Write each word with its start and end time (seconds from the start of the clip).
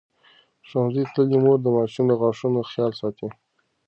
ښوونځې 0.67 1.03
تللې 1.13 1.37
مور 1.43 1.57
د 1.63 1.67
ماشوم 1.75 2.05
د 2.07 2.11
غاښونو 2.21 2.59
خیال 2.71 2.91
ساتي. 3.01 3.27